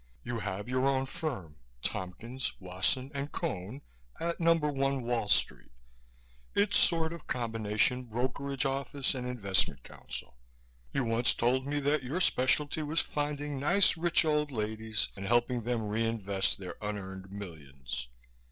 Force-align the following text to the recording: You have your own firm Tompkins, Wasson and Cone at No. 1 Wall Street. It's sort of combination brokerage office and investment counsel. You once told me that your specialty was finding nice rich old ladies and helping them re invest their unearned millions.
You 0.23 0.39
have 0.39 0.67
your 0.67 0.87
own 0.87 1.05
firm 1.05 1.57
Tompkins, 1.83 2.53
Wasson 2.59 3.11
and 3.13 3.31
Cone 3.31 3.83
at 4.19 4.39
No. 4.39 4.55
1 4.55 5.03
Wall 5.03 5.27
Street. 5.27 5.69
It's 6.55 6.75
sort 6.75 7.13
of 7.13 7.27
combination 7.27 8.05
brokerage 8.05 8.65
office 8.65 9.13
and 9.13 9.27
investment 9.27 9.83
counsel. 9.83 10.37
You 10.91 11.03
once 11.03 11.35
told 11.35 11.67
me 11.67 11.79
that 11.81 12.01
your 12.01 12.19
specialty 12.19 12.81
was 12.81 12.99
finding 12.99 13.59
nice 13.59 13.95
rich 13.95 14.25
old 14.25 14.49
ladies 14.51 15.07
and 15.15 15.27
helping 15.27 15.61
them 15.61 15.83
re 15.87 16.03
invest 16.03 16.57
their 16.57 16.77
unearned 16.81 17.29
millions. 17.31 18.07